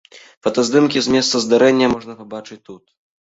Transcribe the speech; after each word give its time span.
Фотаздымкі 0.45 1.03
з 1.07 1.13
месца 1.17 1.41
здарэння 1.45 1.91
можна 1.95 2.17
пабачыць 2.21 2.61
тут. 2.71 2.83